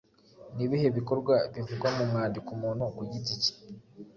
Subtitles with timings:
[0.55, 3.51] Ni ibihe bikorwa bivugwa mu mwandiko umuntu ku giti ke